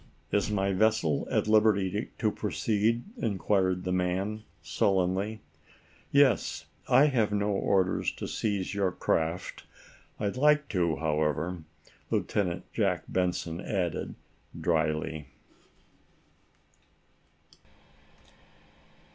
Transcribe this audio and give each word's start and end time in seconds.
"Is 0.31 0.49
my 0.49 0.73
vessel 0.73 1.27
at 1.29 1.47
liberty 1.47 2.09
to 2.17 2.31
proceed?" 2.31 3.03
inquired 3.17 3.83
the 3.83 3.91
man, 3.91 4.41
sullenly. 4.63 5.41
"Yes; 6.11 6.65
I 6.89 7.05
have 7.05 7.31
no 7.31 7.49
orders 7.51 8.11
to 8.13 8.27
seize 8.27 8.73
your 8.73 8.91
craft. 8.91 9.63
I'd 10.19 10.37
like 10.37 10.67
to, 10.69 10.95
however," 10.95 11.61
Lieutenant 12.09 12.63
Jack 12.73 13.03
Benson 13.07 13.61
added, 13.61 14.15
dryly. 14.59 15.27